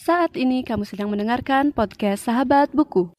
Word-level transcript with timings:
Saat 0.00 0.32
ini 0.32 0.64
kamu 0.64 0.88
sedang 0.88 1.12
mendengarkan 1.12 1.76
podcast 1.76 2.24
Sahabat 2.24 2.72
Buku. 2.72 3.12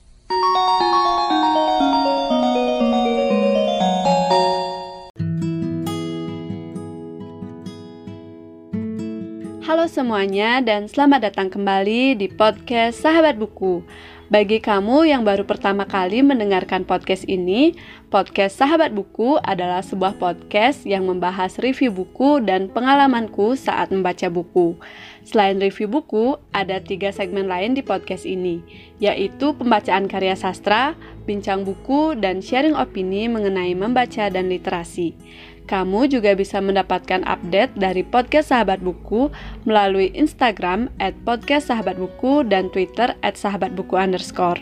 Halo 9.62 9.86
semuanya 9.86 10.58
dan 10.66 10.90
selamat 10.90 11.30
datang 11.30 11.54
kembali 11.54 12.18
di 12.18 12.26
podcast 12.34 13.06
Sahabat 13.06 13.38
Buku. 13.38 13.86
Bagi 14.32 14.64
kamu 14.64 15.12
yang 15.12 15.28
baru 15.28 15.44
pertama 15.44 15.84
kali 15.84 16.24
mendengarkan 16.24 16.88
podcast 16.88 17.28
ini, 17.28 17.76
podcast 18.08 18.56
Sahabat 18.56 18.96
Buku 18.96 19.36
adalah 19.44 19.84
sebuah 19.84 20.16
podcast 20.16 20.88
yang 20.88 21.04
membahas 21.04 21.60
review 21.60 21.92
buku 21.92 22.40
dan 22.40 22.72
pengalamanku 22.72 23.60
saat 23.60 23.92
membaca 23.92 24.32
buku. 24.32 24.80
Selain 25.22 25.62
review 25.62 25.86
buku, 25.86 26.34
ada 26.50 26.82
tiga 26.82 27.14
segmen 27.14 27.46
lain 27.46 27.78
di 27.78 27.86
podcast 27.86 28.26
ini, 28.26 28.66
yaitu 28.98 29.54
pembacaan 29.54 30.10
karya 30.10 30.34
sastra, 30.34 30.98
bincang 31.30 31.62
buku, 31.62 32.18
dan 32.18 32.42
sharing 32.42 32.74
opini 32.74 33.30
mengenai 33.30 33.78
membaca 33.78 34.34
dan 34.34 34.50
literasi. 34.50 35.14
Kamu 35.70 36.10
juga 36.10 36.34
bisa 36.34 36.58
mendapatkan 36.58 37.22
update 37.24 37.78
dari 37.78 38.02
podcast 38.02 38.50
Sahabat 38.50 38.82
Buku 38.82 39.30
melalui 39.64 40.10
Instagram 40.18 40.90
at 40.98 41.14
podcast 41.22 41.70
Sahabat 41.70 42.02
Buku 42.02 42.42
dan 42.44 42.74
Twitter 42.74 43.14
at 43.22 43.38
Sahabat 43.38 43.78
Buku 43.78 43.94
underscore. 43.94 44.60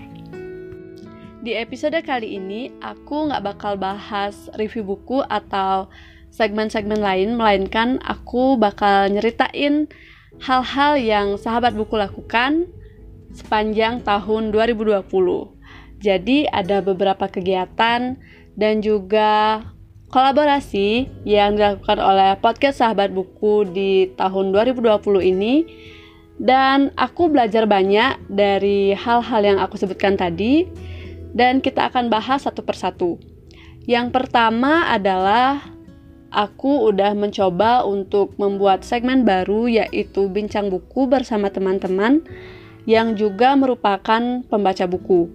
Di 1.39 1.55
episode 1.55 1.95
kali 2.03 2.35
ini, 2.35 2.67
aku 2.83 3.31
nggak 3.31 3.41
bakal 3.47 3.79
bahas 3.79 4.51
review 4.59 4.83
buku 4.83 5.23
atau 5.23 5.87
segmen-segmen 6.35 6.99
lain, 6.99 7.39
melainkan 7.39 7.97
aku 8.03 8.59
bakal 8.59 9.07
nyeritain 9.07 9.87
hal-hal 10.37 11.01
yang 11.01 11.27
sahabat 11.41 11.73
buku 11.73 11.97
lakukan 11.97 12.69
sepanjang 13.33 14.05
tahun 14.05 14.53
2020. 14.53 15.09
Jadi 15.99 16.47
ada 16.47 16.79
beberapa 16.79 17.27
kegiatan 17.27 18.15
dan 18.55 18.73
juga 18.79 19.65
kolaborasi 20.09 21.09
yang 21.27 21.59
dilakukan 21.59 21.99
oleh 22.01 22.33
podcast 22.41 22.81
Sahabat 22.81 23.13
Buku 23.13 23.67
di 23.69 24.09
tahun 24.17 24.55
2020 24.55 25.21
ini 25.21 25.55
dan 26.39 26.95
aku 26.95 27.27
belajar 27.27 27.67
banyak 27.67 28.17
dari 28.31 28.95
hal-hal 28.95 29.41
yang 29.43 29.57
aku 29.59 29.75
sebutkan 29.75 30.15
tadi 30.15 30.65
dan 31.35 31.61
kita 31.61 31.91
akan 31.91 32.09
bahas 32.09 32.47
satu 32.47 32.63
persatu. 32.65 33.19
Yang 33.85 34.15
pertama 34.15 34.87
adalah 34.89 35.78
aku 36.29 36.89
udah 36.89 37.13
mencoba 37.17 37.85
untuk 37.85 38.37
membuat 38.37 38.85
segmen 38.85 39.25
baru 39.25 39.69
yaitu 39.69 40.29
bincang 40.29 40.69
buku 40.69 41.09
bersama 41.09 41.49
teman-teman 41.49 42.21
yang 42.85 43.13
juga 43.17 43.53
merupakan 43.53 44.41
pembaca 44.45 44.85
buku. 44.89 45.29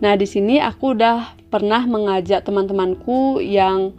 Nah, 0.00 0.14
di 0.16 0.24
sini 0.24 0.62
aku 0.62 0.96
udah 0.96 1.36
pernah 1.50 1.82
mengajak 1.84 2.46
teman-temanku 2.46 3.42
yang 3.42 3.92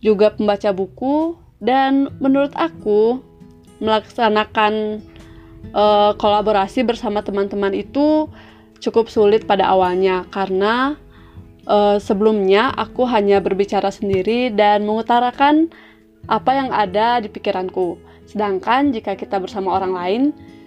juga 0.00 0.32
pembaca 0.32 0.70
buku 0.70 1.34
dan 1.58 2.12
menurut 2.22 2.52
aku 2.54 3.20
melaksanakan 3.82 5.02
uh, 5.74 6.12
kolaborasi 6.16 6.86
bersama 6.86 7.20
teman-teman 7.20 7.74
itu 7.74 8.30
cukup 8.80 9.08
sulit 9.08 9.48
pada 9.48 9.66
awalnya 9.68 10.28
karena 10.30 10.96
uh, 11.66 11.98
sebelumnya 12.00 12.72
aku 12.72 13.04
hanya 13.06 13.42
berbicara 13.42 13.90
sendiri 13.92 14.54
dan 14.54 14.86
mengutarakan 14.86 15.68
apa 16.26 16.50
yang 16.54 16.70
ada 16.74 17.22
di 17.22 17.28
pikiranku. 17.30 17.98
Sedangkan 18.26 18.90
jika 18.90 19.14
kita 19.14 19.38
bersama 19.38 19.78
orang 19.78 19.92
lain, 19.94 20.22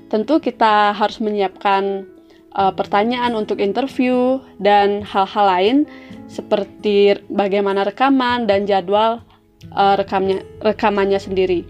tentu 0.08 0.39
kita 0.39 0.95
harus 0.95 1.20
menyiapkan 1.20 2.08
uh, 2.55 2.72
pertanyaan 2.72 3.36
untuk 3.36 3.59
interview 3.59 4.39
dan 4.59 5.03
hal-hal 5.03 5.45
lain 5.47 5.75
seperti 6.30 7.20
bagaimana 7.27 7.83
rekaman 7.83 8.45
dan 8.47 8.64
jadwal 8.64 9.20
uh, 9.76 9.95
rekamnya 9.99 10.45
rekamannya 10.64 11.20
sendiri. 11.20 11.65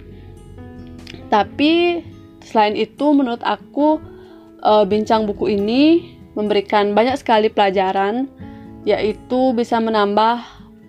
Tapi 1.30 2.02
selain 2.42 2.74
itu 2.78 3.14
menurut 3.14 3.42
aku 3.46 4.02
uh, 4.62 4.86
bincang 4.86 5.26
buku 5.30 5.58
ini 5.58 6.14
memberikan 6.34 6.94
banyak 6.94 7.18
sekali 7.18 7.50
pelajaran 7.50 8.30
yaitu 8.88 9.52
bisa 9.56 9.80
menambah 9.80 10.40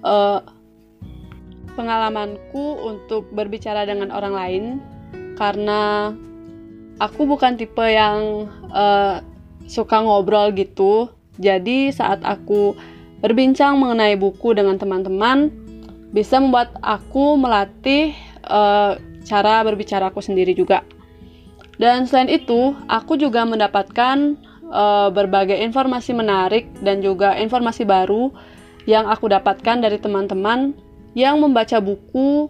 uh, 0.06 0.41
pengalamanku 1.75 2.78
untuk 2.87 3.31
berbicara 3.34 3.87
dengan 3.87 4.15
orang 4.15 4.34
lain 4.34 4.65
karena 5.39 6.12
aku 7.00 7.25
bukan 7.25 7.56
tipe 7.56 7.83
yang 7.83 8.50
uh, 8.71 9.25
suka 9.67 10.03
ngobrol 10.03 10.53
gitu. 10.53 11.09
Jadi 11.41 11.89
saat 11.89 12.21
aku 12.21 12.77
Berbincang 13.21 13.77
mengenai 13.77 14.17
buku 14.17 14.56
dengan 14.56 14.81
teman-teman 14.81 15.53
bisa 16.09 16.41
membuat 16.41 16.73
aku 16.81 17.37
melatih 17.37 18.17
uh, 18.49 18.97
cara 19.29 19.61
berbicara 19.61 20.09
aku 20.09 20.25
sendiri 20.25 20.56
juga. 20.56 20.81
Dan 21.77 22.09
selain 22.09 22.33
itu, 22.33 22.73
aku 22.89 23.21
juga 23.21 23.45
mendapatkan 23.45 24.41
uh, 24.70 25.10
berbagai 25.12 25.58
informasi 25.58 26.14
menarik 26.16 26.70
dan 26.81 27.03
juga 27.04 27.36
informasi 27.36 27.84
baru 27.84 28.31
yang 28.88 29.10
aku 29.10 29.28
dapatkan 29.28 29.84
dari 29.84 30.00
teman-teman 30.00 30.72
yang 31.12 31.42
membaca 31.42 31.76
buku 31.82 32.48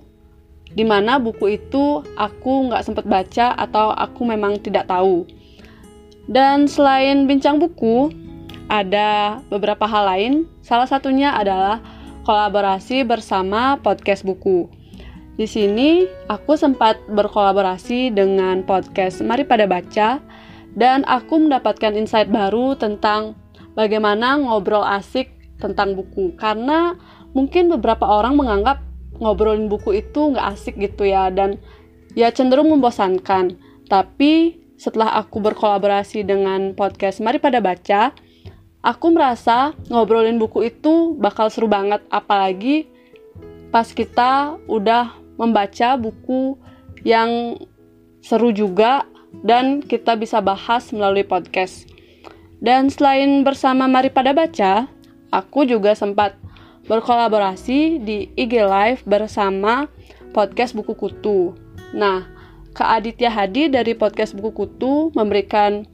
di 0.71 0.87
mana 0.87 1.19
buku 1.19 1.59
itu 1.59 2.07
aku 2.15 2.71
nggak 2.71 2.87
sempat 2.87 3.05
baca 3.09 3.59
atau 3.59 3.91
aku 3.91 4.23
memang 4.23 4.63
tidak 4.63 4.87
tahu. 4.87 5.27
Dan 6.31 6.71
selain 6.71 7.27
bincang 7.27 7.59
buku, 7.59 8.15
ada 8.71 9.43
beberapa 9.51 9.83
hal 9.83 10.07
lain. 10.07 10.33
Salah 10.63 10.87
satunya 10.87 11.35
adalah 11.35 11.83
kolaborasi 12.23 13.03
bersama 13.03 13.75
podcast 13.83 14.23
buku. 14.23 14.71
Di 15.35 15.51
sini 15.51 16.07
aku 16.31 16.55
sempat 16.55 17.03
berkolaborasi 17.11 18.15
dengan 18.15 18.63
podcast 18.63 19.25
Mari 19.25 19.43
Pada 19.43 19.67
Baca 19.67 20.23
dan 20.75 21.03
aku 21.07 21.39
mendapatkan 21.43 21.95
insight 21.95 22.31
baru 22.31 22.79
tentang 22.79 23.35
bagaimana 23.75 24.39
ngobrol 24.39 24.87
asik 24.87 25.31
tentang 25.59 25.99
buku. 25.99 26.35
Karena 26.39 26.95
mungkin 27.35 27.71
beberapa 27.71 28.07
orang 28.07 28.39
menganggap 28.39 28.83
ngobrolin 29.21 29.69
buku 29.69 30.01
itu 30.01 30.33
nggak 30.33 30.47
asik 30.57 30.75
gitu 30.81 31.07
ya 31.07 31.29
dan 31.29 31.59
ya 32.15 32.31
cenderung 32.31 32.71
membosankan. 32.71 33.59
Tapi 33.91 34.63
setelah 34.81 35.19
aku 35.21 35.43
berkolaborasi 35.45 36.25
dengan 36.25 36.73
podcast 36.73 37.21
Mari 37.21 37.37
Pada 37.37 37.61
Baca, 37.61 38.17
aku 38.81 39.07
merasa 39.13 39.77
ngobrolin 39.93 40.41
buku 40.41 40.73
itu 40.73 41.19
bakal 41.21 41.53
seru 41.53 41.69
banget 41.69 42.01
apalagi 42.09 42.89
pas 43.69 43.87
kita 43.93 44.57
udah 44.67 45.15
membaca 45.37 46.01
buku 46.01 46.57
yang 47.05 47.61
seru 48.21 48.53
juga 48.53 49.05
dan 49.43 49.81
kita 49.85 50.19
bisa 50.19 50.43
bahas 50.43 50.91
melalui 50.91 51.25
podcast. 51.25 51.89
Dan 52.61 52.93
selain 52.93 53.41
bersama 53.41 53.89
Mari 53.89 54.13
Pada 54.13 54.37
Baca, 54.37 54.85
aku 55.33 55.65
juga 55.65 55.97
sempat 55.97 56.37
berkolaborasi 56.85 58.03
di 58.03 58.29
IG 58.37 58.61
Live 58.61 59.07
bersama 59.09 59.89
podcast 60.37 60.77
Buku 60.77 60.93
Kutu. 60.93 61.57
Nah, 61.97 62.29
Kak 62.77 63.01
Aditya 63.01 63.33
Hadi 63.33 63.73
dari 63.73 63.97
podcast 63.97 64.37
Buku 64.37 64.53
Kutu 64.53 65.09
memberikan 65.17 65.89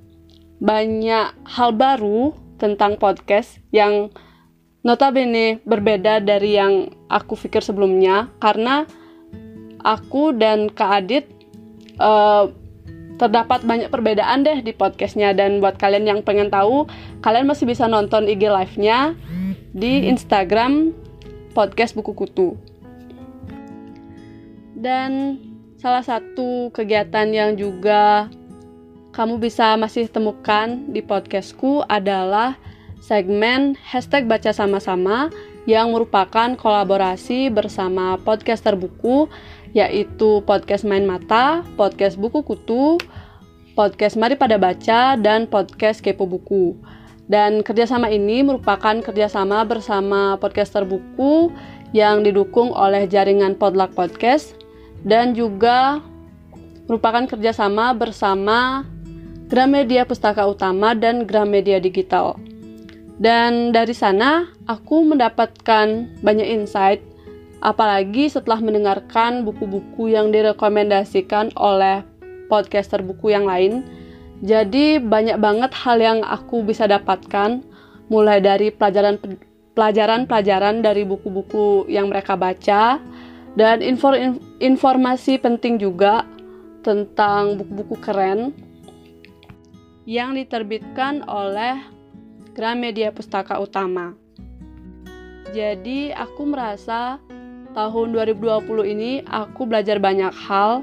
banyak 0.59 1.37
hal 1.45 1.71
baru 1.77 2.33
tentang 2.57 2.97
podcast 2.97 3.61
yang 3.71 4.09
notabene 4.81 5.61
berbeda 5.69 6.25
dari 6.25 6.57
yang 6.57 6.89
aku 7.13 7.37
pikir 7.37 7.61
sebelumnya 7.61 8.33
karena 8.41 8.89
aku 9.85 10.33
dan 10.33 10.73
Kak 10.73 10.91
Adit 11.05 11.25
uh, 12.01 12.49
terdapat 13.17 13.65
banyak 13.65 13.89
perbedaan 13.89 14.45
deh 14.45 14.61
di 14.61 14.73
podcastnya. 14.73 15.33
Dan 15.33 15.61
buat 15.61 15.81
kalian 15.81 16.05
yang 16.05 16.21
pengen 16.23 16.53
tahu 16.53 16.89
kalian 17.21 17.49
masih 17.49 17.69
bisa 17.69 17.89
nonton 17.89 18.29
IG 18.29 18.49
live-nya 18.49 19.17
di 19.77 20.09
Instagram 20.09 20.93
podcast 21.57 21.97
buku 21.97 22.13
kutu. 22.13 22.57
Dan 24.77 25.41
salah 25.81 26.05
satu 26.05 26.69
kegiatan 26.73 27.29
yang 27.33 27.57
juga 27.57 28.29
kamu 29.17 29.41
bisa 29.41 29.73
masih 29.81 30.13
temukan 30.13 30.85
di 30.93 31.01
podcastku 31.01 31.81
adalah 31.89 32.61
segmen 33.01 33.73
hashtag 33.81 34.29
baca 34.29 34.53
sama-sama 34.53 35.33
yang 35.65 35.91
merupakan 35.91 36.53
kolaborasi 36.55 37.49
bersama 37.49 38.21
podcaster 38.21 38.77
buku 38.77 39.27
yaitu 39.77 40.41
podcast 40.49 40.89
Main 40.89 41.05
Mata, 41.05 41.61
podcast 41.77 42.17
Buku 42.17 42.41
Kutu, 42.41 42.97
podcast 43.77 44.17
Mari 44.17 44.33
Pada 44.33 44.57
Baca, 44.57 45.21
dan 45.21 45.45
podcast 45.45 46.01
Kepo 46.01 46.25
Buku. 46.25 46.73
Dan 47.29 47.61
kerjasama 47.61 48.09
ini 48.09 48.41
merupakan 48.41 48.97
kerjasama 49.05 49.69
bersama 49.69 50.41
podcaster 50.41 50.89
buku 50.89 51.53
yang 51.93 52.25
didukung 52.25 52.73
oleh 52.73 53.05
jaringan 53.05 53.53
Podluck 53.53 53.93
Podcast 53.93 54.57
dan 55.05 55.37
juga 55.37 56.01
merupakan 56.89 57.29
kerjasama 57.29 57.93
bersama 57.93 58.89
Gramedia 59.53 60.09
Pustaka 60.09 60.49
Utama 60.49 60.97
dan 60.97 61.29
Gramedia 61.29 61.83
Digital. 61.83 62.41
Dan 63.21 63.77
dari 63.77 63.93
sana 63.93 64.49
aku 64.65 65.05
mendapatkan 65.05 66.17
banyak 66.25 66.49
insight 66.49 67.03
apalagi 67.65 68.29
setelah 68.29 68.61
mendengarkan 68.61 69.45
buku-buku 69.47 70.13
yang 70.13 70.33
direkomendasikan 70.33 71.55
oleh 71.57 72.05
podcaster 72.53 73.03
buku 73.03 73.33
yang 73.33 73.49
lain. 73.49 73.85
Jadi 74.45 75.01
banyak 75.01 75.41
banget 75.41 75.73
hal 75.73 75.97
yang 75.97 76.21
aku 76.21 76.61
bisa 76.61 76.85
dapatkan 76.85 77.65
mulai 78.13 78.39
dari 78.39 78.69
pelajaran 78.69 79.17
pelajaran-pelajaran 79.73 80.81
dari 80.85 81.05
buku-buku 81.05 81.89
yang 81.89 82.09
mereka 82.09 82.37
baca 82.37 83.01
dan 83.57 83.81
info, 83.81 84.13
informasi 84.61 85.41
penting 85.41 85.81
juga 85.81 86.25
tentang 86.85 87.61
buku-buku 87.61 87.97
keren 88.05 88.53
yang 90.07 90.37
diterbitkan 90.37 91.25
oleh 91.27 91.81
Gramedia 92.55 93.13
Pustaka 93.13 93.59
Utama. 93.59 94.17
Jadi 95.53 96.13
aku 96.13 96.45
merasa 96.45 97.21
tahun 97.77 98.17
2020 98.17 98.65
ini 98.97 99.21
aku 99.29 99.69
belajar 99.69 100.01
banyak 100.01 100.33
hal 100.33 100.81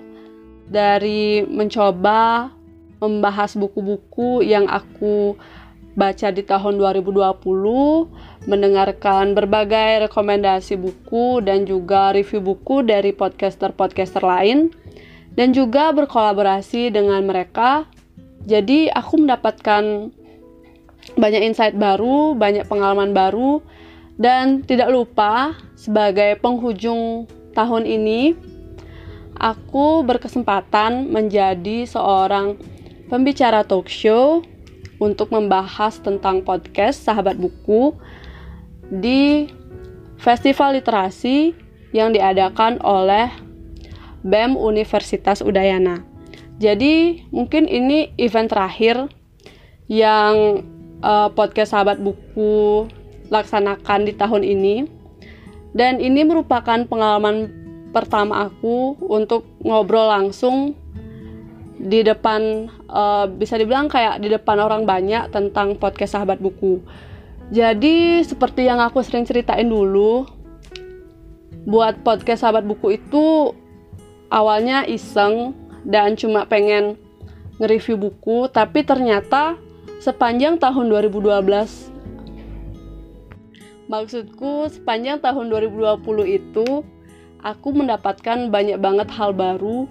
dari 0.70 1.42
mencoba 1.42 2.54
membahas 3.02 3.58
buku-buku 3.58 4.46
yang 4.46 4.70
aku 4.70 5.34
baca 5.98 6.30
di 6.34 6.42
tahun 6.46 6.78
2020, 6.78 7.42
mendengarkan 8.50 9.34
berbagai 9.34 10.10
rekomendasi 10.10 10.78
buku 10.78 11.42
dan 11.42 11.66
juga 11.66 12.14
review 12.14 12.42
buku 12.42 12.82
dari 12.86 13.14
podcaster-podcaster 13.14 14.26
lain, 14.26 14.74
dan 15.38 15.54
juga 15.54 15.94
berkolaborasi 15.94 16.90
dengan 16.90 17.22
mereka. 17.30 17.86
Jadi, 18.50 18.90
aku 18.90 19.22
mendapatkan 19.22 20.10
banyak 21.14 21.42
insight 21.46 21.78
baru, 21.78 22.34
banyak 22.34 22.66
pengalaman 22.66 23.14
baru, 23.14 23.62
dan 24.18 24.62
tidak 24.62 24.94
lupa 24.94 25.58
sebagai 25.74 26.38
penghujung 26.38 27.26
tahun 27.58 27.84
ini, 27.86 28.38
aku 29.38 30.06
berkesempatan 30.06 31.10
menjadi 31.10 31.90
seorang 31.90 32.58
pembicara 33.10 33.66
talk 33.66 33.90
show 33.90 34.46
untuk 35.02 35.34
membahas 35.34 35.98
tentang 36.00 36.46
podcast 36.46 37.02
Sahabat 37.02 37.36
Buku 37.36 37.98
di 38.88 39.50
Festival 40.22 40.78
Literasi 40.80 41.52
yang 41.92 42.14
diadakan 42.14 42.80
oleh 42.86 43.30
BEM 44.24 44.56
Universitas 44.56 45.44
Udayana. 45.44 46.06
Jadi, 46.62 47.28
mungkin 47.34 47.68
ini 47.68 48.14
event 48.16 48.48
terakhir 48.48 49.12
yang 49.92 50.64
uh, 51.04 51.28
podcast 51.34 51.76
Sahabat 51.76 52.00
Buku 52.00 52.88
laksanakan 53.34 54.06
di 54.06 54.14
tahun 54.14 54.46
ini. 54.46 54.76
Dan 55.74 55.98
ini 55.98 56.22
merupakan 56.22 56.86
pengalaman 56.86 57.50
pertama 57.90 58.46
aku 58.46 58.94
untuk 59.02 59.50
ngobrol 59.66 60.06
langsung 60.06 60.78
di 61.84 62.06
depan 62.06 62.70
uh, 62.88 63.26
bisa 63.28 63.58
dibilang 63.58 63.90
kayak 63.90 64.22
di 64.22 64.30
depan 64.30 64.62
orang 64.62 64.86
banyak 64.86 65.34
tentang 65.34 65.76
podcast 65.76 66.16
sahabat 66.16 66.38
buku. 66.38 66.80
Jadi 67.50 68.22
seperti 68.24 68.66
yang 68.70 68.80
aku 68.80 69.04
sering 69.04 69.28
ceritain 69.28 69.68
dulu, 69.68 70.26
buat 71.68 72.00
podcast 72.02 72.46
sahabat 72.46 72.64
buku 72.64 72.98
itu 72.98 73.52
awalnya 74.32 74.88
iseng 74.88 75.54
dan 75.84 76.16
cuma 76.16 76.48
pengen 76.48 76.96
nge-review 77.62 78.00
buku, 78.00 78.50
tapi 78.50 78.82
ternyata 78.82 79.60
sepanjang 80.02 80.58
tahun 80.58 80.90
2012 80.90 81.93
Maksudku 83.94 84.74
sepanjang 84.74 85.22
tahun 85.22 85.54
2020 85.70 86.26
itu 86.26 86.82
aku 87.46 87.70
mendapatkan 87.78 88.50
banyak 88.50 88.82
banget 88.82 89.06
hal 89.14 89.38
baru 89.38 89.86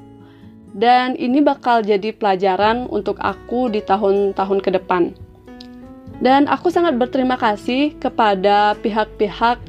dan 0.75 1.15
ini 1.15 1.39
bakal 1.39 1.87
jadi 1.87 2.11
pelajaran 2.11 2.91
untuk 2.91 3.23
aku 3.23 3.71
di 3.71 3.79
tahun-tahun 3.79 4.59
ke 4.59 4.75
depan. 4.75 5.15
Dan 6.19 6.51
aku 6.51 6.67
sangat 6.67 6.99
berterima 6.99 7.39
kasih 7.39 7.95
kepada 8.03 8.75
pihak-pihak 8.83 9.63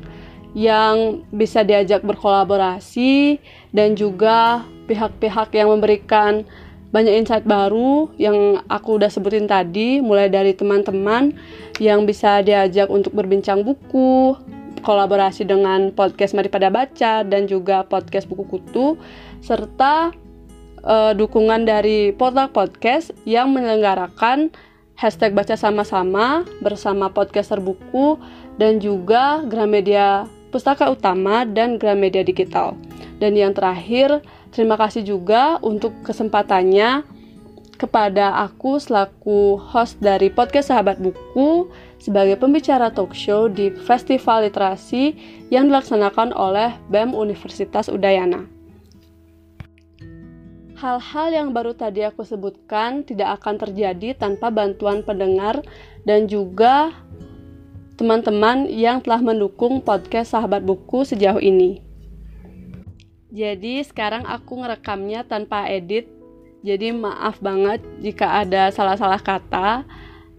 yang 0.58 1.22
bisa 1.30 1.62
diajak 1.62 2.02
berkolaborasi 2.02 3.38
dan 3.70 3.94
juga 3.94 4.66
pihak-pihak 4.90 5.54
yang 5.54 5.78
memberikan 5.78 6.42
banyak 6.94 7.26
insight 7.26 7.42
baru 7.44 8.14
yang 8.22 8.62
aku 8.70 9.02
udah 9.02 9.10
sebutin 9.10 9.50
tadi, 9.50 9.98
mulai 9.98 10.30
dari 10.30 10.54
teman-teman 10.54 11.34
yang 11.82 12.06
bisa 12.06 12.46
diajak 12.46 12.86
untuk 12.94 13.18
berbincang 13.18 13.66
buku, 13.66 14.38
kolaborasi 14.86 15.50
dengan 15.50 15.90
podcast 15.90 16.38
Mari 16.38 16.54
Pada 16.54 16.70
Baca 16.70 17.26
dan 17.26 17.50
juga 17.50 17.82
podcast 17.82 18.30
Buku 18.30 18.46
Kutu, 18.46 19.02
serta 19.42 20.14
uh, 20.86 21.18
dukungan 21.18 21.66
dari 21.66 22.14
portal 22.14 22.54
podcast 22.54 23.10
yang 23.26 23.50
menyelenggarakan 23.50 24.54
hashtag 24.94 25.34
baca 25.34 25.58
sama-sama 25.58 26.46
bersama 26.62 27.10
podcaster 27.10 27.58
buku 27.58 28.22
dan 28.62 28.78
juga 28.78 29.42
Gramedia 29.50 30.30
Pustaka 30.54 30.94
Utama 30.94 31.50
dan 31.50 31.82
Gramedia 31.82 32.22
Digital. 32.22 32.78
Dan 33.18 33.34
yang 33.34 33.58
terakhir, 33.58 34.22
terima 34.54 34.78
kasih 34.78 35.02
juga 35.02 35.58
untuk 35.66 35.90
kesempatannya 36.06 37.02
kepada 37.82 38.38
aku 38.46 38.78
selaku 38.78 39.58
host 39.58 39.98
dari 39.98 40.30
podcast 40.30 40.70
Sahabat 40.70 41.02
Buku 41.02 41.74
sebagai 41.98 42.38
pembicara 42.38 42.94
talk 42.94 43.18
show 43.18 43.50
di 43.50 43.74
Festival 43.74 44.46
Literasi 44.46 45.18
yang 45.50 45.74
dilaksanakan 45.74 46.38
oleh 46.38 46.78
BEM 46.94 47.18
Universitas 47.18 47.90
Udayana. 47.90 48.46
Hal-hal 50.78 51.32
yang 51.32 51.56
baru 51.56 51.72
tadi 51.72 52.04
aku 52.04 52.28
sebutkan 52.28 53.08
tidak 53.08 53.40
akan 53.40 53.56
terjadi 53.56 54.20
tanpa 54.20 54.52
bantuan 54.52 55.00
pendengar 55.00 55.64
dan 56.04 56.28
juga 56.28 56.92
teman-teman 58.04 58.68
yang 58.68 59.00
telah 59.00 59.24
mendukung 59.24 59.80
podcast 59.80 60.36
Sahabat 60.36 60.60
Buku 60.60 61.08
sejauh 61.08 61.40
ini. 61.40 61.80
Jadi 63.32 63.80
sekarang 63.80 64.28
aku 64.28 64.60
ngerekamnya 64.60 65.24
tanpa 65.24 65.72
edit, 65.72 66.12
jadi 66.68 66.92
maaf 66.92 67.40
banget 67.40 67.80
jika 68.04 68.44
ada 68.44 68.68
salah-salah 68.76 69.24
kata. 69.24 69.88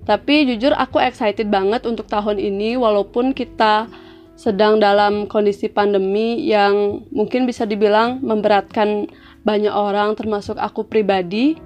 Tapi 0.05 0.44
jujur 0.52 0.76
aku 0.76 1.00
excited 1.00 1.49
banget 1.49 1.88
untuk 1.88 2.04
tahun 2.04 2.37
ini 2.37 2.76
walaupun 2.76 3.33
kita 3.33 3.88
sedang 4.37 4.76
dalam 4.76 5.25
kondisi 5.25 5.73
pandemi 5.73 6.44
yang 6.44 7.00
mungkin 7.16 7.49
bisa 7.49 7.64
dibilang 7.64 8.21
memberatkan 8.21 9.09
banyak 9.40 9.73
orang 9.73 10.12
termasuk 10.21 10.61
aku 10.61 10.85
pribadi, 10.85 11.56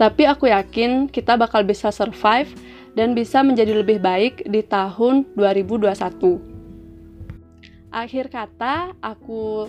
tapi 0.00 0.24
aku 0.24 0.48
yakin 0.48 1.12
kita 1.12 1.36
bakal 1.36 1.60
bisa 1.60 1.92
survive 1.92 2.48
dan 2.92 3.16
bisa 3.16 3.40
menjadi 3.40 3.80
lebih 3.80 4.00
baik 4.00 4.44
di 4.48 4.62
tahun 4.64 5.28
2021. 5.36 6.40
Akhir 7.92 8.32
kata, 8.32 8.96
aku 9.04 9.68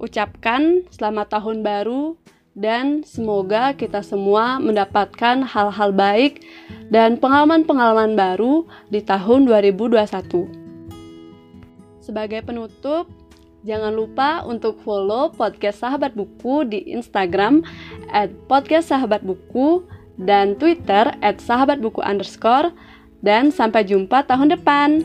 ucapkan 0.00 0.88
selamat 0.88 1.40
tahun 1.40 1.60
baru 1.60 2.16
dan 2.56 3.04
semoga 3.04 3.74
kita 3.74 4.00
semua 4.00 4.62
mendapatkan 4.62 5.42
hal-hal 5.42 5.90
baik 5.92 6.40
dan 6.88 7.20
pengalaman-pengalaman 7.20 8.16
baru 8.16 8.64
di 8.88 9.04
tahun 9.04 9.44
2021. 9.50 10.48
Sebagai 12.00 12.40
penutup, 12.44 13.08
Jangan 13.64 13.96
lupa 13.96 14.44
untuk 14.44 14.76
follow 14.84 15.32
podcast 15.32 15.80
Sahabat 15.80 16.12
Buku 16.12 16.68
di 16.68 16.84
Instagram 16.92 17.64
at 18.12 18.28
podcast 18.44 18.92
Sahabat 18.92 19.24
Buku 19.24 19.88
dan 20.20 20.54
Twitter 20.58 21.14
at 21.20 21.42
sahabat 21.42 21.82
buku 21.82 22.02
underscore 22.02 22.70
dan 23.24 23.50
sampai 23.50 23.86
jumpa 23.88 24.26
tahun 24.28 24.54
depan. 24.54 25.02